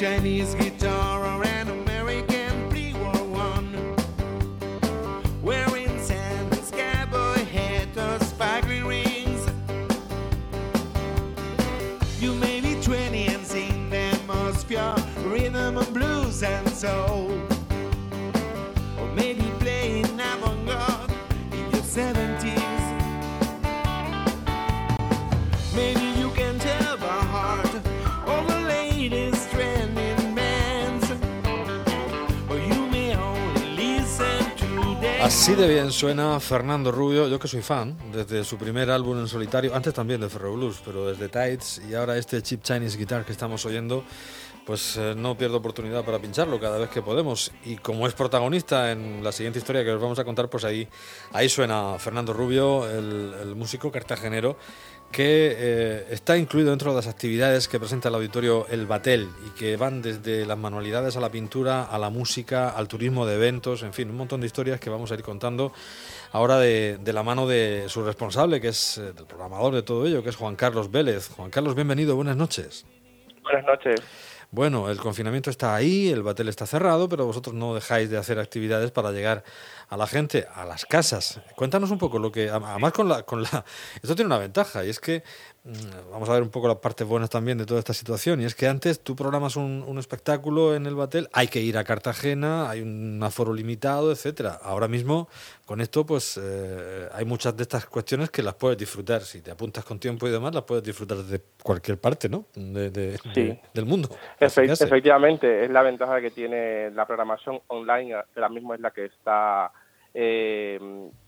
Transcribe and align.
Chinese 0.00 0.54
guitar 0.54 1.26
or 1.26 1.44
an 1.44 1.68
American 1.68 2.70
pre-war 2.70 3.12
one. 3.26 3.94
Wearing 5.42 6.02
sandals, 6.02 6.70
cowboy 6.70 7.44
hat 7.44 7.88
or 7.98 8.18
sparkly 8.24 8.82
rings. 8.82 9.46
You 12.18 12.32
may 12.36 12.62
be 12.62 12.80
20 12.80 13.26
and 13.26 13.46
sing 13.46 13.90
the 13.90 14.18
most 14.26 14.66
pure 14.68 14.96
rhythm 15.18 15.76
and 15.76 15.92
blues 15.92 16.42
and 16.42 16.66
soul. 16.70 17.19
Así 35.20 35.54
de 35.54 35.68
bien 35.68 35.92
suena 35.92 36.40
Fernando 36.40 36.90
Rubio, 36.90 37.28
yo 37.28 37.38
que 37.38 37.46
soy 37.46 37.60
fan, 37.60 37.94
desde 38.10 38.42
su 38.42 38.56
primer 38.56 38.90
álbum 38.90 39.18
en 39.18 39.28
solitario, 39.28 39.74
antes 39.74 39.92
también 39.92 40.18
de 40.18 40.30
Ferro 40.30 40.54
Blues, 40.54 40.80
pero 40.82 41.08
desde 41.08 41.28
Tides 41.28 41.82
y 41.88 41.94
ahora 41.94 42.16
este 42.16 42.40
Cheap 42.40 42.62
Chinese 42.62 42.96
Guitar 42.96 43.26
que 43.26 43.32
estamos 43.32 43.66
oyendo, 43.66 44.02
pues 44.64 44.96
eh, 44.96 45.14
no 45.16 45.36
pierdo 45.36 45.56
oportunidad 45.56 46.04
para 46.04 46.18
pincharlo 46.18 46.60
cada 46.60 46.78
vez 46.78 46.90
que 46.90 47.02
podemos. 47.02 47.52
Y 47.64 47.76
como 47.76 48.06
es 48.06 48.14
protagonista 48.14 48.92
en 48.92 49.22
la 49.24 49.32
siguiente 49.32 49.58
historia 49.58 49.84
que 49.84 49.92
os 49.92 50.00
vamos 50.00 50.18
a 50.18 50.24
contar, 50.24 50.48
pues 50.48 50.64
ahí, 50.64 50.88
ahí 51.32 51.48
suena 51.48 51.98
Fernando 51.98 52.32
Rubio, 52.32 52.88
el, 52.88 53.54
músico 53.56 53.90
cartagenero, 53.90 54.56
que 55.10 55.54
eh, 55.56 56.06
está 56.10 56.36
incluido 56.36 56.70
dentro 56.70 56.90
de 56.90 56.96
las 56.96 57.08
actividades 57.08 57.66
que 57.66 57.80
presenta 57.80 58.08
el 58.08 58.14
auditorio 58.14 58.66
El 58.70 58.86
Batel 58.86 59.28
y 59.46 59.50
que 59.58 59.76
van 59.76 60.02
desde 60.02 60.46
las 60.46 60.56
manualidades 60.56 61.16
a 61.16 61.20
la 61.20 61.30
pintura, 61.30 61.84
a 61.84 61.98
la 61.98 62.10
música, 62.10 62.70
al 62.70 62.86
turismo 62.86 63.26
de 63.26 63.34
eventos, 63.34 63.82
en 63.82 63.92
fin, 63.92 64.08
un 64.08 64.16
montón 64.16 64.40
de 64.40 64.46
historias 64.46 64.78
que 64.78 64.88
vamos 64.88 65.10
a 65.10 65.14
ir 65.14 65.22
contando 65.22 65.72
ahora 66.32 66.58
de, 66.58 66.98
de 66.98 67.12
la 67.12 67.22
mano 67.22 67.48
de 67.48 67.84
su 67.88 68.04
responsable, 68.04 68.60
que 68.60 68.68
es 68.68 68.98
eh, 68.98 69.12
el 69.18 69.26
programador 69.26 69.74
de 69.74 69.82
todo 69.82 70.06
ello, 70.06 70.22
que 70.22 70.30
es 70.30 70.36
Juan 70.36 70.54
Carlos 70.54 70.90
Vélez. 70.90 71.28
Juan 71.28 71.50
Carlos, 71.50 71.74
bienvenido, 71.74 72.14
buenas 72.14 72.36
noches. 72.36 72.86
Buenas 73.42 73.64
noches. 73.64 74.29
Bueno, 74.52 74.90
el 74.90 74.98
confinamiento 74.98 75.48
está 75.48 75.76
ahí, 75.76 76.08
el 76.08 76.24
batel 76.24 76.48
está 76.48 76.66
cerrado, 76.66 77.08
pero 77.08 77.24
vosotros 77.24 77.54
no 77.54 77.72
dejáis 77.72 78.10
de 78.10 78.18
hacer 78.18 78.40
actividades 78.40 78.90
para 78.90 79.12
llegar 79.12 79.44
a 79.88 79.96
la 79.96 80.08
gente, 80.08 80.48
a 80.52 80.64
las 80.64 80.86
casas. 80.86 81.40
Cuéntanos 81.54 81.92
un 81.92 81.98
poco 81.98 82.18
lo 82.18 82.32
que, 82.32 82.50
además 82.50 82.92
con 82.92 83.08
la, 83.08 83.22
con 83.22 83.44
la, 83.44 83.64
esto 84.02 84.16
tiene 84.16 84.26
una 84.26 84.38
ventaja 84.38 84.84
y 84.84 84.90
es 84.90 84.98
que 84.98 85.22
vamos 86.10 86.28
a 86.28 86.32
ver 86.32 86.42
un 86.42 86.48
poco 86.48 86.68
las 86.68 86.78
partes 86.78 87.06
buenas 87.06 87.28
también 87.28 87.58
de 87.58 87.66
toda 87.66 87.80
esta 87.80 87.92
situación 87.92 88.40
y 88.40 88.44
es 88.46 88.54
que 88.54 88.66
antes 88.66 89.00
tú 89.00 89.14
programas 89.14 89.56
un, 89.56 89.84
un 89.86 89.98
espectáculo 89.98 90.74
en 90.74 90.86
el 90.86 90.94
batel, 90.94 91.28
hay 91.32 91.48
que 91.48 91.60
ir 91.60 91.76
a 91.76 91.84
Cartagena, 91.84 92.70
hay 92.70 92.80
un 92.80 93.20
aforo 93.22 93.52
limitado, 93.52 94.10
etcétera. 94.10 94.58
Ahora 94.62 94.88
mismo 94.88 95.28
con 95.66 95.80
esto 95.82 96.06
pues 96.06 96.40
eh, 96.42 97.08
hay 97.12 97.24
muchas 97.26 97.56
de 97.56 97.62
estas 97.64 97.84
cuestiones 97.86 98.30
que 98.30 98.42
las 98.42 98.54
puedes 98.54 98.78
disfrutar 98.78 99.20
si 99.22 99.42
te 99.42 99.50
apuntas 99.50 99.84
con 99.84 99.98
tiempo 100.00 100.26
y 100.26 100.30
demás 100.30 100.54
las 100.54 100.64
puedes 100.64 100.82
disfrutar 100.82 101.18
desde 101.18 101.42
cualquier 101.62 101.98
parte, 102.00 102.28
¿no? 102.28 102.46
De, 102.54 102.90
de- 102.90 103.18
Sí. 103.18 103.30
de- 103.34 103.60
del 103.74 103.84
mundo. 103.86 104.08
Efectivamente, 104.40 105.64
es 105.64 105.70
la 105.70 105.82
ventaja 105.82 106.20
que 106.20 106.30
tiene 106.30 106.90
la 106.92 107.06
programación 107.06 107.60
online, 107.68 108.08
que 108.08 108.40
ahora 108.40 108.48
mismo 108.48 108.72
es 108.74 108.80
la 108.80 108.90
que 108.90 109.04
está 109.04 109.70
eh, 110.14 110.78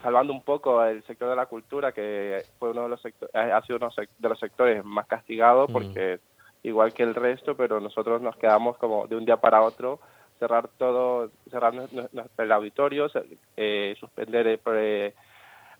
salvando 0.02 0.32
un 0.32 0.42
poco 0.42 0.82
el 0.84 1.02
sector 1.04 1.30
de 1.30 1.36
la 1.36 1.46
cultura, 1.46 1.92
que 1.92 2.42
fue 2.58 2.70
uno 2.70 2.82
de 2.84 2.88
los 2.88 3.00
sectores, 3.00 3.34
ha 3.34 3.60
sido 3.62 3.76
uno 3.78 3.90
de 4.18 4.28
los 4.28 4.38
sectores 4.38 4.84
más 4.84 5.06
castigados, 5.06 5.68
Mm. 5.70 5.72
porque 5.72 6.18
igual 6.64 6.92
que 6.92 7.02
el 7.02 7.14
resto, 7.14 7.56
pero 7.56 7.80
nosotros 7.80 8.20
nos 8.22 8.36
quedamos 8.36 8.76
como 8.78 9.06
de 9.06 9.16
un 9.16 9.24
día 9.24 9.36
para 9.36 9.62
otro 9.62 10.00
cerrar 10.38 10.68
todo, 10.78 11.30
cerrar 11.50 11.72
el 12.38 12.52
auditorio, 12.52 13.06
eh, 13.56 13.94
suspender 14.00 14.46
eh, 14.48 14.58
pre- 14.58 15.14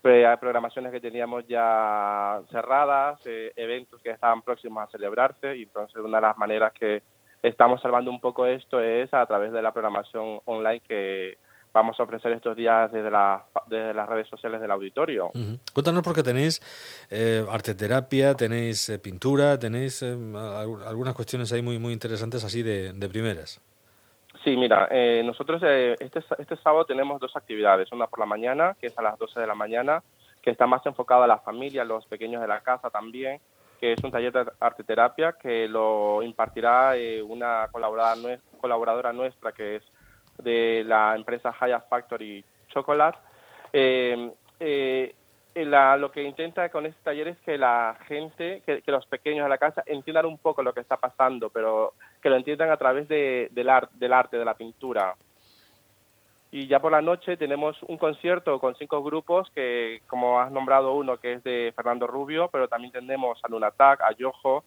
pre- 0.01 0.37
programaciones 0.37 0.91
que 0.93 1.01
teníamos 1.01 1.45
ya 1.47 2.41
cerradas, 2.49 3.19
eh, 3.25 3.51
eventos 3.57 4.01
que 4.01 4.11
estaban 4.11 4.41
próximos 4.41 4.83
a 4.83 4.91
celebrarse, 4.91 5.57
y 5.57 5.63
entonces 5.63 5.97
una 5.97 6.17
de 6.17 6.27
las 6.27 6.37
maneras 6.37 6.71
que 6.73 7.01
estamos 7.41 7.81
salvando 7.81 8.09
un 8.09 8.21
poco 8.21 8.45
esto 8.45 8.79
es 8.79 9.13
a 9.13 9.25
través 9.25 9.51
de 9.51 9.61
la 9.61 9.73
programación 9.73 10.39
online 10.45 10.79
que 10.79 11.37
vamos 11.73 11.99
a 11.99 12.03
ofrecer 12.03 12.31
estos 12.33 12.55
días 12.55 12.91
desde, 12.91 13.09
la- 13.09 13.43
desde 13.67 13.93
las 13.93 14.07
redes 14.07 14.27
sociales 14.27 14.61
del 14.61 14.69
auditorio. 14.71 15.27
Ujú. 15.33 15.57
Cuéntanos 15.73 16.03
porque 16.03 16.21
tenéis 16.23 16.61
eh, 17.09 17.45
arte 17.49 17.73
terapia, 17.75 18.35
tenéis 18.35 18.87
eh, 18.89 18.99
pintura, 18.99 19.57
tenéis 19.57 20.03
eh, 20.03 20.11
al- 20.35 20.83
algunas 20.87 21.15
cuestiones 21.15 21.51
ahí 21.51 21.61
muy 21.61 21.79
muy 21.79 21.93
interesantes 21.93 22.43
así 22.43 22.61
de, 22.61 22.93
de 22.93 23.09
primeras. 23.09 23.59
Sí, 24.43 24.55
mira, 24.57 24.87
eh, 24.91 25.23
nosotros 25.25 25.61
eh, 25.65 25.95
este, 25.99 26.19
este 26.37 26.57
sábado 26.57 26.85
tenemos 26.85 27.19
dos 27.19 27.35
actividades, 27.35 27.91
una 27.91 28.07
por 28.07 28.19
la 28.19 28.25
mañana, 28.25 28.75
que 28.79 28.87
es 28.87 28.97
a 28.99 29.01
las 29.01 29.17
12 29.17 29.39
de 29.39 29.47
la 29.47 29.55
mañana, 29.55 30.03
que 30.41 30.49
está 30.51 30.67
más 30.67 30.85
enfocada 30.85 31.23
a 31.23 31.27
la 31.27 31.39
familia, 31.39 31.83
a 31.83 31.85
los 31.85 32.05
pequeños 32.07 32.41
de 32.41 32.47
la 32.49 32.59
casa 32.59 32.89
también, 32.89 33.39
que 33.79 33.93
es 33.93 34.03
un 34.03 34.11
taller 34.11 34.33
de 34.33 34.45
arte 34.59 34.83
terapia 34.83 35.33
que 35.41 35.67
lo 35.69 36.21
impartirá 36.23 36.97
eh, 36.97 37.21
una 37.21 37.69
colaboradora, 37.71 38.15
nue- 38.21 38.39
colaboradora 38.59 39.13
nuestra 39.13 39.53
que 39.53 39.77
es 39.77 39.83
de 40.37 40.83
la 40.85 41.15
empresa 41.15 41.53
Haya 41.59 41.79
Factory 41.81 42.43
Chocolate. 42.69 43.17
Eh, 43.71 44.31
eh, 44.59 45.15
eh, 45.55 45.65
la- 45.65 45.97
lo 45.97 46.11
que 46.11 46.23
intenta 46.23 46.69
con 46.69 46.85
este 46.85 47.01
taller 47.03 47.27
es 47.27 47.37
que 47.39 47.57
la 47.57 47.97
gente, 48.07 48.61
que, 48.65 48.81
los 48.87 49.05
pequeños 49.05 49.45
de 49.45 49.49
la 49.49 49.57
casa 49.57 49.83
entiendan 49.85 50.25
un 50.25 50.37
poco 50.37 50.63
lo 50.63 50.73
que 50.73 50.79
está 50.79 50.97
pasando, 50.97 51.49
pero 51.49 51.93
que 52.21 52.29
lo 52.29 52.35
entiendan 52.37 52.71
a 52.71 52.77
través 52.77 53.07
de, 53.07 53.49
del, 53.51 53.69
ar- 53.69 53.89
del 53.91 54.13
arte, 54.13 54.37
de 54.37 54.45
la 54.45 54.55
pintura. 54.55 55.15
Y 56.51 56.67
ya 56.67 56.79
por 56.79 56.91
la 56.91 57.01
noche 57.01 57.35
tenemos 57.35 57.81
un 57.83 57.97
concierto 57.97 58.59
con 58.59 58.75
cinco 58.75 59.01
grupos, 59.03 59.49
que 59.55 60.01
como 60.07 60.39
has 60.39 60.51
nombrado 60.51 60.93
uno, 60.93 61.17
que 61.17 61.33
es 61.33 61.43
de 61.43 61.73
Fernando 61.75 62.05
Rubio, 62.05 62.47
pero 62.49 62.67
también 62.67 62.91
tenemos 62.93 63.39
a 63.43 63.47
Lunatak, 63.47 64.01
a 64.01 64.11
Yojo, 64.11 64.63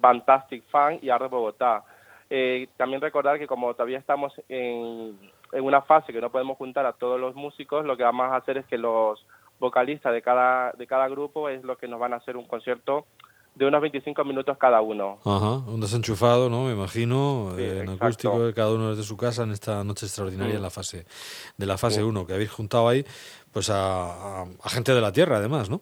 Fantastic 0.00 0.64
Fan 0.70 0.98
y 1.02 1.10
Arde 1.10 1.28
Bogotá. 1.28 1.84
Eh, 2.30 2.68
también 2.76 3.00
recordar 3.00 3.38
que 3.38 3.46
como 3.46 3.72
todavía 3.72 3.98
estamos 3.98 4.32
en, 4.48 5.18
en 5.52 5.64
una 5.64 5.80
fase 5.82 6.12
que 6.12 6.20
no 6.20 6.30
podemos 6.30 6.58
juntar 6.58 6.84
a 6.86 6.92
todos 6.92 7.18
los 7.18 7.34
músicos, 7.34 7.84
lo 7.86 7.96
que 7.96 8.02
vamos 8.02 8.26
a 8.30 8.36
hacer 8.36 8.58
es 8.58 8.66
que 8.66 8.76
los 8.78 9.24
vocalistas 9.58 10.12
de 10.12 10.20
cada, 10.22 10.72
de 10.72 10.86
cada 10.86 11.08
grupo 11.08 11.48
es 11.48 11.64
lo 11.64 11.76
que 11.78 11.88
nos 11.88 11.98
van 11.98 12.12
a 12.12 12.16
hacer 12.16 12.36
un 12.36 12.46
concierto 12.46 13.06
de 13.54 13.66
unos 13.66 13.80
25 13.80 14.22
minutos 14.24 14.56
cada 14.56 14.80
uno. 14.82 15.18
Ajá, 15.24 15.56
un 15.66 15.80
desenchufado, 15.80 16.48
¿no? 16.48 16.64
Me 16.66 16.72
imagino, 16.74 17.54
Sí, 17.56 17.62
eh, 17.62 17.80
en 17.80 17.88
acústico, 17.88 18.38
cada 18.54 18.72
uno 18.72 18.90
desde 18.90 19.02
su 19.02 19.16
casa 19.16 19.42
en 19.42 19.50
esta 19.50 19.82
noche 19.82 20.06
extraordinaria 20.06 20.54
Mm. 20.54 20.56
en 20.58 20.62
la 20.62 20.70
fase 20.70 21.06
de 21.56 21.66
la 21.66 21.76
fase 21.76 21.96
Sí. 21.96 22.02
1, 22.02 22.24
que 22.26 22.34
habéis 22.34 22.52
juntado 22.52 22.88
ahí 22.88 23.04
pues 23.52 23.68
a, 23.70 24.42
a- 24.42 24.46
a 24.62 24.68
gente 24.68 24.92
de 24.94 25.00
la 25.00 25.10
tierra 25.10 25.38
además, 25.38 25.70
¿no? 25.70 25.80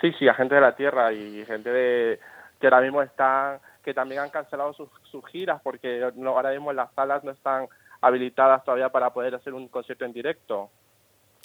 Sí, 0.00 0.12
sí, 0.18 0.28
a 0.28 0.34
gente 0.34 0.54
de 0.54 0.60
la 0.60 0.76
tierra 0.76 1.12
y 1.12 1.44
gente 1.44 1.70
de, 1.70 2.20
que 2.60 2.66
ahora 2.68 2.82
mismo 2.82 3.02
están, 3.02 3.58
que 3.88 3.94
también 3.94 4.20
han 4.20 4.28
cancelado 4.28 4.74
sus, 4.74 4.90
giras 5.32 5.62
porque 5.64 6.12
no, 6.14 6.32
ahora 6.32 6.50
mismo 6.50 6.74
las 6.74 6.92
salas 6.92 7.24
no 7.24 7.30
están 7.30 7.68
habilitadas 8.02 8.62
todavía 8.62 8.90
para 8.90 9.14
poder 9.14 9.34
hacer 9.34 9.54
un 9.54 9.66
concierto 9.68 10.04
en 10.04 10.12
directo. 10.12 10.68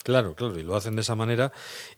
Claro, 0.03 0.35
claro, 0.35 0.59
y 0.59 0.63
lo 0.63 0.75
hacen 0.75 0.95
de 0.95 1.01
esa 1.01 1.15
manera. 1.15 1.51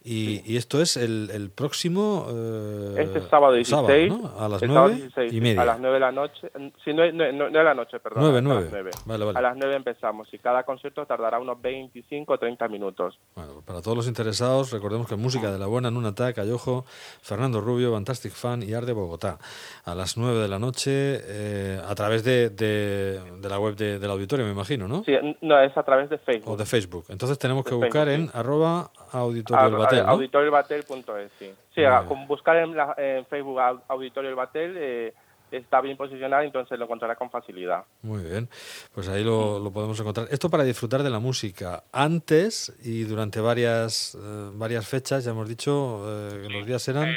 Y, 0.04 0.42
y 0.46 0.58
esto 0.58 0.80
es 0.82 0.96
el, 0.96 1.32
el 1.34 1.50
próximo... 1.50 2.28
eh, 2.30 2.96
Este 3.00 3.22
sábado 3.30 3.54
16, 3.54 4.10
¿no? 4.10 4.32
A 4.40 4.48
las 4.48 4.62
el 4.62 4.70
sábado 4.70 4.88
9 4.90 4.96
16, 5.02 5.34
y 5.34 5.42
media. 5.42 5.62
A 5.64 5.66
las 5.66 5.80
9 5.80 5.94
de 5.96 6.00
la 6.00 6.12
noche. 6.12 6.52
Sí, 6.84 6.94
no, 6.94 7.12
no, 7.12 7.32
no, 7.32 7.50
no 7.50 7.58
de 7.58 7.64
la 7.64 7.74
noche, 7.74 8.00
perdón. 8.00 8.22
Nueve, 8.24 8.38
a 8.38 8.42
las 8.42 8.44
nueve. 8.44 8.68
9. 8.72 8.92
Vale, 9.06 9.26
vale. 9.26 9.40
A 9.40 9.42
las 9.42 9.58
9 9.58 9.76
empezamos 9.76 10.32
y 10.34 10.38
cada 10.38 10.64
concierto 10.64 11.04
tardará 11.08 11.40
unos 11.40 11.60
25 11.60 12.34
o 12.34 12.38
30 12.38 12.68
minutos. 12.68 13.18
Bueno, 13.36 13.64
para 13.66 13.82
todos 13.82 13.98
los 13.98 14.08
interesados, 14.08 14.72
recordemos 14.72 15.08
que 15.08 15.16
música 15.16 15.52
de 15.52 15.58
la 15.58 15.66
buena, 15.66 15.90
Nuna 15.90 16.14
Tac, 16.14 16.38
Ayojo, 16.38 16.86
Fernando 17.24 17.60
Rubio, 17.60 17.92
Fantastic 17.94 18.34
Fan 18.34 18.62
y 18.62 18.74
Art 18.74 18.86
de 18.86 18.94
Bogotá. 18.94 19.40
A 19.84 19.96
las 19.96 20.16
9 20.16 20.42
de 20.42 20.48
la 20.48 20.60
noche, 20.60 20.92
eh, 20.94 21.82
a 21.84 21.96
través 21.96 22.24
de, 22.24 22.52
de- 22.52 23.20
de 23.42 23.50
la 23.50 23.58
web 23.58 23.76
de- 23.76 23.98
del 23.98 24.12
auditorio, 24.12 24.46
me 24.46 24.52
imagino, 24.52 24.88
¿no? 24.88 25.04
Sí, 25.06 25.14
no, 25.42 25.60
es 25.60 25.76
a 25.76 25.82
través 25.84 26.10
de 26.12 26.20
Facebook. 26.20 26.54
O 26.54 26.58
de 26.58 26.66
Facebook. 26.68 27.06
Entonces 27.10 27.40
tenemos 27.40 27.66
que 27.66 27.74
buscar 27.74 27.95
Facebook, 28.04 28.32
en 28.34 28.40
arroba 28.40 28.90
auditorio 29.12 29.66
del 29.66 29.76
batel, 29.76 30.06
¿no? 30.06 30.12
auditorioelbatel.es, 30.12 31.32
sí. 31.40 31.54
Sí, 31.74 31.82
bien. 32.00 32.08
con 32.08 32.28
buscar 32.28 32.58
en, 32.58 32.76
la- 32.76 32.94
en 32.98 33.26
Facebook 33.26 33.60
au- 33.60 33.82
Auditorio 33.88 34.30
El 34.30 34.36
Batel 34.36 34.74
eh, 34.78 35.14
está 35.52 35.80
bien 35.82 35.96
posicionado, 35.98 36.44
entonces 36.44 36.78
lo 36.78 36.86
encontrará 36.86 37.16
con 37.16 37.30
facilidad. 37.30 37.84
Muy 38.02 38.24
bien, 38.24 38.50
pues 38.94 39.08
ahí 39.10 39.24
lo, 39.24 39.60
lo 39.60 39.72
podemos 39.72 39.98
encontrar. 40.00 40.28
Esto 40.32 40.50
para 40.50 40.64
disfrutar 40.64 41.04
de 41.04 41.10
la 41.10 41.20
música 41.20 41.84
antes 41.92 42.74
y 42.84 43.04
durante 43.04 43.40
varias, 43.40 44.16
eh, 44.16 44.50
varias 44.54 44.88
fechas, 44.88 45.24
ya 45.24 45.32
hemos 45.32 45.48
dicho, 45.48 46.04
eh, 46.08 46.42
que 46.48 46.50
los 46.54 46.66
días 46.66 46.88
eran... 46.88 47.16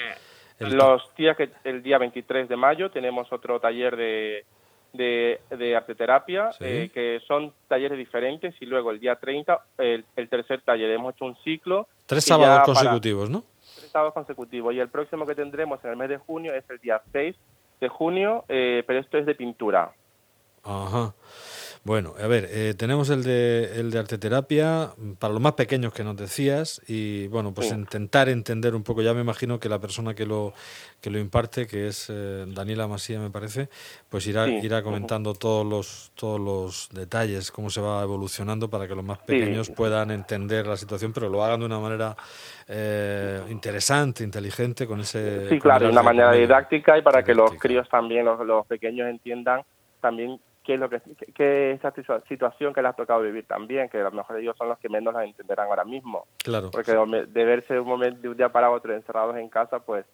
el- 0.61 0.73
Los 0.77 1.03
días 1.17 1.37
que 1.37 1.51
el 1.65 1.83
día 1.83 1.99
23 1.99 2.49
de 2.49 2.57
mayo 2.57 2.91
tenemos 2.91 3.33
otro 3.33 3.59
taller 3.61 3.97
de, 3.97 4.45
de, 4.99 5.41
de 5.57 5.75
arte 5.77 5.95
terapia, 5.95 6.53
Sí. 6.53 6.65
eh, 6.67 6.91
que 6.93 7.21
son 7.27 7.55
talleres 7.69 7.97
diferentes, 7.97 8.55
y 8.61 8.67
luego 8.67 8.91
el 8.91 9.01
día 9.01 9.15
30, 9.17 9.59
el, 9.79 10.05
el 10.17 10.29
tercer 10.29 10.61
taller. 10.61 10.91
Hemos 10.91 11.15
hecho 11.15 11.25
un 11.25 11.37
ciclo. 11.37 11.89
Tres 12.05 12.25
sábados 12.25 12.57
para- 12.59 12.65
consecutivos, 12.67 13.31
¿no? 13.31 13.45
tres 13.79 13.91
sábados 13.93 14.13
consecutivos. 14.13 14.75
Y 14.75 14.81
el 14.81 14.89
próximo 14.89 15.25
que 15.25 15.35
tendremos 15.35 15.83
en 15.85 15.91
el 15.91 15.97
mes 15.97 16.09
de 16.09 16.19
junio 16.19 16.53
es 16.53 16.69
el 16.69 16.79
día 16.79 17.01
6 17.13 17.37
de 17.81 17.89
junio, 17.89 18.45
eh, 18.49 18.83
pero 18.87 18.99
esto 18.99 19.17
es 19.19 19.25
de 19.27 19.35
pintura. 19.37 19.93
Ajá. 20.65 21.15
Bueno, 21.85 22.15
a 22.23 22.27
ver, 22.27 22.49
eh, 22.51 22.75
tenemos 22.77 23.09
el 23.09 23.23
de, 23.23 23.81
el 23.81 23.91
de 23.91 23.99
arteterapia 23.99 24.91
para 25.19 25.33
los 25.33 25.41
más 25.43 25.53
pequeños 25.53 25.93
que 25.93 26.05
nos 26.05 26.17
decías 26.17 26.83
y 26.87 27.29
bueno, 27.29 27.53
pues 27.55 27.69
Sí. 27.69 27.75
intentar 27.75 28.29
entender 28.29 28.75
un 28.75 28.83
poco, 28.83 29.01
ya 29.01 29.15
me 29.15 29.21
imagino 29.21 29.59
que 29.59 29.69
la 29.69 29.79
persona 29.79 30.15
que 30.15 30.27
lo, 30.27 30.53
que 31.01 31.11
lo 31.11 31.19
imparte, 31.19 31.67
que 31.67 31.89
es 31.89 32.09
eh, 32.11 32.45
Daniela 32.49 32.87
Masía 32.89 33.21
me 33.21 33.31
parece, 33.31 33.69
pues 34.09 34.27
irá, 34.27 34.47
Sí. 34.47 34.59
irá 34.63 34.83
comentando 34.83 35.35
todos 35.35 35.65
los, 35.65 36.13
todos 36.15 36.41
los 36.41 36.89
detalles, 36.93 37.51
cómo 37.51 37.71
se 37.71 37.81
va 37.81 38.03
evolucionando 38.03 38.69
para 38.69 38.87
que 38.87 38.95
los 38.95 39.05
más 39.05 39.19
Sí. 39.19 39.25
pequeños 39.27 39.71
puedan 39.71 40.11
entender 40.11 40.67
la 40.67 40.77
situación, 40.77 41.13
pero 41.13 41.29
lo 41.29 41.43
hagan 41.45 41.61
de 41.61 41.67
una 41.67 41.79
manera 41.79 42.17
eh, 42.69 43.41
interesante, 43.49 44.25
inteligente, 44.25 44.87
con 44.87 45.01
ese... 45.01 45.49
Sí, 45.49 45.59
claro, 45.59 45.87
de 45.87 45.93
una 45.93 46.03
manera 46.03 46.33
didáctica 46.33 46.99
y 46.99 47.03
para 47.03 47.23
que 47.23 47.35
los 47.35 47.53
críos 47.55 47.89
también, 47.89 48.27
los, 48.27 48.45
los 48.47 48.67
pequeños 48.67 49.09
entiendan 49.09 49.63
también 50.01 50.39
qué 50.69 50.75
es 50.75 50.81
lo 50.81 50.91
que, 50.91 51.01
qué- 51.35 51.79
situa- 51.97 52.23
situación 52.29 52.75
que 52.75 52.83
les 52.83 52.91
ha 52.91 52.93
tocado 52.93 53.23
vivir 53.23 53.47
también, 53.47 53.89
que 53.89 53.99
a 54.01 54.05
lo 54.05 54.11
mejor 54.13 54.37
ellos 54.39 54.55
son 54.59 54.69
los 54.69 54.79
que 54.79 54.91
menos 54.91 55.15
la 55.15 55.25
entenderán 55.25 55.67
ahora 55.67 55.83
mismo. 55.83 56.27
Claro. 56.45 56.71
Porque 56.71 56.93
de 56.93 57.25
de 57.25 57.45
verse 57.47 57.81
un 57.81 57.89
momento 57.89 58.21
de 58.21 58.29
un 58.29 58.37
día 58.37 58.51
para 58.51 58.71
otro 58.71 58.93
encerrados 58.95 59.35
en 59.39 59.49
casa, 59.49 59.79
pues 59.79 60.05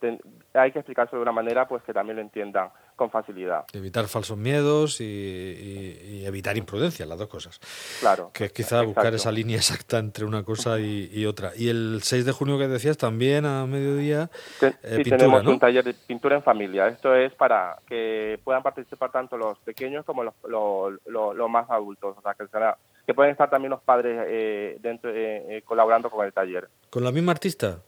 ten- 0.00 0.20
hay 0.54 0.72
que 0.72 0.78
explicárselo 0.80 1.18
de 1.18 1.22
una 1.22 1.32
manera 1.32 1.66
pues 1.68 1.82
que 1.82 1.92
también 1.92 2.16
lo 2.16 2.22
entiendan 2.22 2.70
con 2.96 3.10
facilidad. 3.10 3.64
Evitar 3.72 4.06
falsos 4.06 4.36
miedos 4.36 5.00
y, 5.00 5.04
y- 5.04 6.08
y 6.22 6.26
evitar 6.26 6.56
imprudencia, 6.56 7.06
las 7.06 7.18
dos 7.18 7.28
cosas. 7.28 7.60
Claro. 8.00 8.30
Que 8.34 8.46
es 8.46 8.52
quizá 8.52 8.82
buscar 8.82 9.14
esa 9.14 9.30
línea 9.30 9.56
exacta 9.56 9.98
entre 9.98 10.24
una 10.24 10.42
cosa 10.42 10.80
y, 10.80 11.08
y 11.12 11.26
otra. 11.26 11.52
Y 11.56 11.68
el 11.68 12.00
6 12.02 12.24
de 12.24 12.32
junio 12.32 12.58
que 12.58 12.66
decías, 12.68 12.96
también 12.98 13.46
a 13.46 13.66
mediodía, 13.66 14.30
eh, 14.60 14.72
sí, 14.82 14.96
pintura, 14.96 15.16
tenemos 15.18 15.44
¿no? 15.44 15.50
un 15.52 15.58
taller 15.60 15.84
de 15.84 15.94
pintura 15.94 16.36
en 16.36 16.42
familia. 16.42 16.88
Esto 16.88 17.14
es 17.14 17.32
para 17.34 17.78
que 17.86 18.40
puedan 18.42 18.62
participar 18.62 19.12
tanto 19.12 19.36
los 19.36 19.58
pequeños 19.58 20.04
como 20.04 20.24
los, 20.24 20.34
los, 20.48 20.94
los- 21.06 21.36
los 21.36 21.50
más 21.50 21.70
adultos. 21.70 22.16
O 22.18 22.22
sea, 22.22 22.34
que, 22.34 22.46
será- 22.48 22.76
que 23.06 23.14
pueden 23.14 23.30
estar 23.32 23.48
también 23.48 23.70
los 23.70 23.80
padres 23.82 24.24
eh, 24.28 24.76
dentro 24.80 25.10
eh, 25.10 25.58
eh, 25.58 25.62
colaborando 25.64 26.10
con 26.10 26.26
el 26.26 26.32
taller. 26.32 26.68
¿Con 26.90 27.04
la 27.04 27.12
misma 27.12 27.32
artista? 27.32 27.78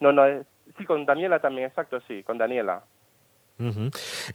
No, 0.00 0.10
no, 0.12 0.24
es- 0.26 0.46
sí, 0.78 0.84
con 0.86 1.04
Daniela 1.04 1.40
también, 1.40 1.66
exacto, 1.68 2.00
sí, 2.08 2.22
con 2.22 2.38
Daniela. 2.38 2.82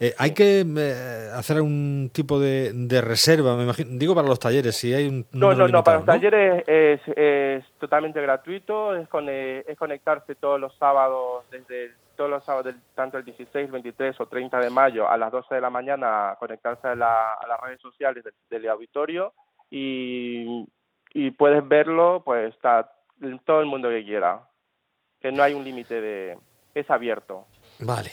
Eh, 0.01 0.13
hay 0.17 0.33
que 0.33 0.65
eh, 0.77 1.29
hacer 1.33 1.61
un 1.61 2.09
tipo 2.13 2.39
de, 2.41 2.73
de 2.73 2.99
reserva, 2.99 3.55
me 3.55 3.63
imagino. 3.63 3.91
Digo 3.93 4.13
para 4.13 4.27
los 4.27 4.37
talleres, 4.37 4.75
si 4.75 4.93
hay 4.93 5.07
un. 5.07 5.25
No, 5.31 5.53
no, 5.53 5.65
no, 5.69 5.81
para 5.81 5.97
los 5.97 6.05
talleres 6.05 6.63
es, 6.67 6.99
es 7.15 7.63
totalmente 7.79 8.21
gratuito, 8.21 8.93
es, 8.97 9.07
con, 9.07 9.27
eh, 9.29 9.63
es 9.65 9.77
conectarse 9.77 10.35
todos 10.35 10.59
los 10.59 10.75
sábados, 10.75 11.45
desde 11.51 11.93
todos 12.17 12.29
los 12.29 12.43
sábados, 12.43 12.75
tanto 12.95 13.17
el 13.17 13.23
16, 13.23 13.71
23 13.71 14.19
o 14.19 14.25
30 14.25 14.59
de 14.59 14.69
mayo 14.69 15.09
a 15.09 15.17
las 15.17 15.31
12 15.31 15.55
de 15.55 15.61
la 15.61 15.69
mañana, 15.69 16.35
conectarse 16.37 16.85
a, 16.89 16.95
la- 16.95 17.33
a 17.35 17.47
las 17.47 17.61
redes 17.61 17.79
sociales 17.79 18.25
del, 18.25 18.33
del 18.49 18.69
auditorio 18.69 19.31
y, 19.71 20.65
y 21.13 21.31
puedes 21.31 21.65
verlo, 21.67 22.21
pues 22.25 22.53
está 22.53 22.91
todo 23.45 23.61
el 23.61 23.67
mundo 23.67 23.87
que 23.89 24.03
quiera, 24.03 24.41
que 25.23 25.31
no 25.31 25.41
hay 25.41 25.53
un 25.53 25.63
límite 25.63 26.01
de... 26.01 26.37
es 26.75 26.91
abierto. 26.91 27.47
Vale, 27.85 28.11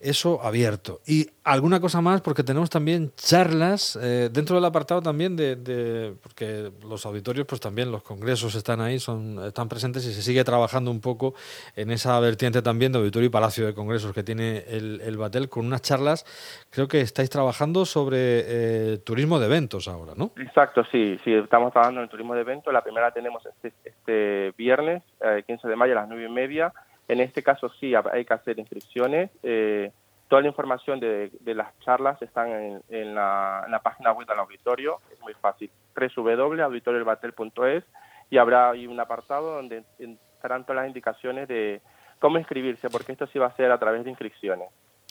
eso 0.00 0.40
abierto. 0.42 1.00
Y 1.06 1.28
alguna 1.44 1.80
cosa 1.80 2.00
más, 2.00 2.20
porque 2.20 2.42
tenemos 2.42 2.70
también 2.70 3.12
charlas 3.16 3.98
eh, 4.00 4.30
dentro 4.32 4.56
del 4.56 4.64
apartado 4.64 5.00
también 5.02 5.36
de, 5.36 5.56
de- 5.56 6.14
porque 6.22 6.72
los 6.84 7.06
auditorios, 7.06 7.46
pues 7.46 7.60
también 7.60 7.90
los 7.92 8.02
congresos 8.02 8.54
están 8.54 8.80
ahí, 8.80 8.98
son 8.98 9.44
están 9.46 9.68
presentes 9.68 10.04
y 10.06 10.12
se 10.12 10.22
sigue 10.22 10.42
trabajando 10.44 10.90
un 10.90 11.00
poco 11.00 11.34
en 11.76 11.90
esa 11.90 12.18
vertiente 12.20 12.62
también 12.62 12.92
de 12.92 12.98
auditorio 12.98 13.26
y 13.28 13.30
palacio 13.30 13.66
de 13.66 13.74
congresos 13.74 14.12
que 14.12 14.22
tiene 14.22 14.64
el, 14.68 15.00
el 15.02 15.16
Batel 15.16 15.48
con 15.48 15.66
unas 15.66 15.82
charlas. 15.82 16.24
Creo 16.70 16.88
que 16.88 17.00
estáis 17.00 17.30
trabajando 17.30 17.84
sobre 17.86 18.16
eh, 18.18 18.98
turismo 19.04 19.38
de 19.38 19.46
eventos 19.46 19.88
ahora, 19.88 20.14
¿no? 20.16 20.32
Exacto, 20.36 20.82
sí, 20.90 21.18
sí, 21.24 21.32
estamos 21.32 21.72
trabajando 21.72 22.00
en 22.00 22.04
el 22.04 22.10
turismo 22.10 22.34
de 22.34 22.40
evento. 22.40 22.72
La 22.72 22.82
primera 22.82 23.12
tenemos 23.12 23.44
este, 23.46 23.72
este 23.84 24.52
viernes, 24.56 25.02
eh, 25.20 25.42
15 25.46 25.68
de 25.68 25.76
mayo 25.76 25.92
a 25.92 25.96
las 26.02 26.08
9 26.08 26.24
y 26.24 26.32
media. 26.32 26.72
En 27.08 27.20
este 27.20 27.42
caso 27.42 27.68
sí 27.80 27.94
ha- 27.94 28.04
hay 28.12 28.24
que 28.24 28.34
hacer 28.34 28.58
inscripciones. 28.58 29.30
Eh, 29.42 29.90
toda 30.28 30.42
la 30.42 30.48
información 30.48 30.98
de, 31.00 31.30
de 31.40 31.54
las 31.54 31.78
charlas 31.80 32.20
están 32.22 32.48
en, 32.50 32.82
en 32.88 33.14
la, 33.14 33.62
en 33.66 33.72
la 33.72 33.80
página 33.80 34.12
web 34.12 34.26
del 34.26 34.38
auditorio. 34.38 35.00
Es 35.12 35.20
muy 35.20 35.34
fácil, 35.34 35.70
www.auditoriolbatel.es 35.96 37.84
y 38.30 38.38
habrá 38.38 38.70
ahí 38.70 38.86
un 38.86 38.98
apartado 38.98 39.56
donde 39.56 39.84
estarán 39.98 40.62
todas 40.64 40.76
las 40.82 40.88
indicaciones 40.88 41.48
de 41.48 41.80
cómo 42.18 42.38
inscribirse, 42.38 42.88
porque 42.88 43.12
esto 43.12 43.26
sí 43.26 43.38
va 43.38 43.46
a 43.48 43.56
ser 43.56 43.70
a 43.70 43.78
través 43.78 44.04
de 44.04 44.10
inscripciones. 44.10 44.68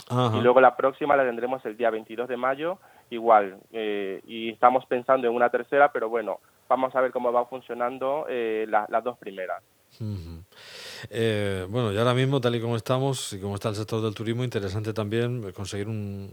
Ajá. 0.09 0.35
Y 0.37 0.41
luego 0.41 0.59
la 0.59 0.75
próxima 0.75 1.15
la 1.15 1.23
tendremos 1.23 1.63
el 1.65 1.77
día 1.77 1.89
22 1.89 2.27
de 2.27 2.37
mayo, 2.37 2.79
igual. 3.09 3.57
eh, 3.71 4.21
y 4.25 4.49
estamos 4.49 4.85
pensando 4.87 5.27
en 5.27 5.35
una 5.35 5.49
tercera, 5.49 5.91
pero 5.91 6.09
bueno, 6.09 6.39
vamos 6.67 6.95
a 6.95 7.01
ver 7.01 7.11
cómo 7.11 7.31
va 7.31 7.45
funcionando 7.45 8.25
eh, 8.27 8.65
la- 8.67 8.87
las 8.89 9.03
dos 9.03 9.17
primeras. 9.19 9.61
Eh, 11.09 11.65
bueno, 11.69 11.91
y 11.91 11.97
ahora 11.97 12.13
mismo, 12.13 12.39
tal 12.39 12.55
y 12.55 12.61
como 12.61 12.75
estamos 12.75 13.33
y 13.33 13.39
como 13.39 13.55
está 13.55 13.69
el 13.69 13.75
sector 13.75 14.01
del 14.01 14.13
turismo, 14.13 14.43
interesante 14.43 14.93
también 14.93 15.51
conseguir 15.53 15.87
un, 15.87 16.31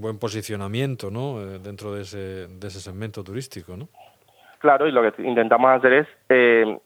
buen 0.00 0.16
posicionamiento 0.16 1.10
¿no? 1.10 1.40
Eh, 1.42 1.58
dentro 1.58 1.92
de 1.92 2.02
ese, 2.02 2.46
de 2.46 2.68
ese 2.68 2.80
segmento 2.80 3.24
turístico. 3.24 3.76
¿no? 3.76 3.88
Claro, 4.58 4.86
y 4.86 4.92
lo 4.92 5.02
que 5.02 5.22
intentamos 5.22 5.70
hacer 5.70 5.92
es 5.92 6.08
eh, 6.28 6.78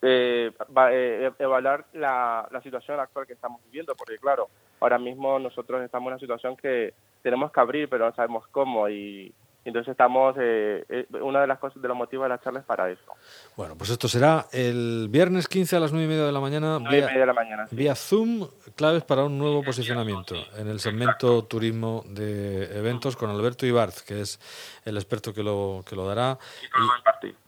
eh, 0.00 0.50
eh, 0.90 1.30
evaluar 1.38 1.84
la, 1.92 2.48
la 2.50 2.60
situación 2.62 2.98
actual 2.98 3.26
que 3.26 3.34
estamos 3.34 3.62
viviendo, 3.66 3.94
porque 3.94 4.18
claro, 4.18 4.48
ahora 4.80 4.98
mismo 4.98 5.38
nosotros 5.38 5.82
estamos 5.82 6.08
en 6.08 6.12
una 6.14 6.20
situación 6.20 6.56
que 6.56 6.94
tenemos 7.22 7.52
que 7.52 7.60
abrir, 7.60 7.88
pero 7.88 8.06
no 8.06 8.14
sabemos 8.14 8.46
cómo, 8.48 8.88
y 8.88 9.32
entonces 9.64 9.92
estamos, 9.92 10.34
eh, 10.40 10.84
eh, 10.88 11.06
una 11.20 11.40
de 11.40 11.46
las 11.46 11.58
cosas, 11.58 11.80
de 11.80 11.88
los 11.88 11.96
motivos 11.96 12.24
de 12.24 12.30
la 12.30 12.40
charla 12.40 12.60
es 12.60 12.66
para 12.66 12.90
eso. 12.90 13.02
Bueno, 13.56 13.76
pues 13.76 13.90
esto 13.90 14.08
será 14.08 14.46
el 14.52 15.06
viernes 15.08 15.46
15 15.46 15.76
a 15.76 15.80
las 15.80 15.92
9 15.92 16.04
y 16.04 16.08
media 16.08 16.24
de 16.24 16.32
la 16.32 16.40
mañana 16.40 16.78
Nueve 16.80 16.96
y 16.96 17.00
vía, 17.00 17.06
media 17.06 17.20
de 17.20 17.26
la 17.26 17.32
mañana. 17.32 17.66
sí. 17.68 17.76
vía 17.76 17.94
Zoom, 17.94 18.48
claves 18.74 19.04
para 19.04 19.24
un 19.24 19.38
nuevo 19.38 19.62
posicionamiento 19.62 20.34
en 20.56 20.68
el 20.68 20.80
segmento 20.80 21.44
turismo 21.44 22.02
de 22.08 22.76
eventos 22.76 23.16
con 23.16 23.30
Alberto 23.30 23.64
Ibarz, 23.64 24.02
que 24.02 24.20
es 24.20 24.40
el 24.84 24.96
experto 24.96 25.32
que 25.32 25.42
lo, 25.42 25.84
que 25.88 25.94
lo 25.94 26.06
dará. 26.06 26.38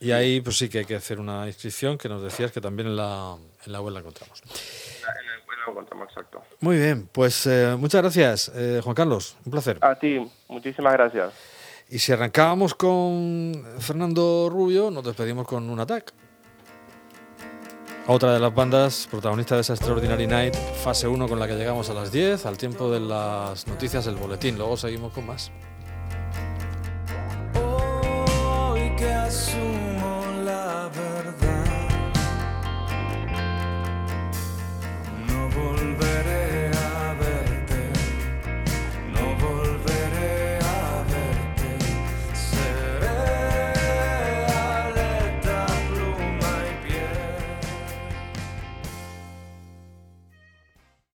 Y, 0.01 0.09
y 0.09 0.13
ahí 0.13 0.41
pues 0.41 0.57
sí 0.57 0.69
que 0.69 0.79
hay 0.79 0.85
que 0.85 0.97
hacer 0.97 1.19
una 1.19 1.47
inscripción 1.47 1.99
que 1.99 2.09
nos 2.09 2.23
decías 2.23 2.53
que 2.53 2.61
también 2.61 2.89
en 2.89 2.97
la, 2.97 3.37
en 3.67 3.73
la 3.73 3.81
web 3.81 3.93
la 3.93 4.01
encontramos. 4.01 4.41
En 4.43 5.31
el 5.31 5.45
bueno, 5.47 5.63
lo 5.67 5.73
encontramos 5.73 6.09
exacto. 6.09 6.43
Muy 6.61 6.77
bien, 6.77 7.09
pues 7.11 7.47
eh, 7.47 7.75
muchas 7.79 8.03
gracias, 8.03 8.53
eh, 8.55 8.81
Juan 8.83 8.95
Carlos, 8.95 9.37
un 9.45 9.53
placer. 9.53 9.79
A 9.81 9.95
ti, 9.97 10.25
muchísimas 10.49 10.93
gracias. 10.93 11.54
Y 11.91 11.99
si 11.99 12.13
arrancábamos 12.13 12.75
con 12.75 13.65
Fernando 13.79 14.49
Rubio, 14.51 14.91
nos 14.91 15.05
despedimos 15.05 15.47
con 15.47 15.69
un 15.69 15.81
ataque. 15.81 16.13
Otra 18.07 18.35
de 18.35 18.41
las 18.41 18.55
bandas 18.55 19.09
protagonistas 19.11 19.57
de 19.57 19.61
esa 19.63 19.75
Extraordinary 19.75 20.27
Night, 20.27 20.55
fase 20.83 21.09
1 21.09 21.27
con 21.27 21.39
la 21.39 21.47
que 21.47 21.55
llegamos 21.55 21.89
a 21.89 21.95
las 21.95 22.13
10, 22.13 22.45
al 22.45 22.59
tiempo 22.59 22.91
de 22.91 23.01
las 23.01 23.67
noticias 23.67 24.05
del 24.05 24.17
boletín. 24.17 24.59
Luego 24.59 24.77
seguimos 24.77 25.13
con 25.13 25.27
más. 25.27 25.51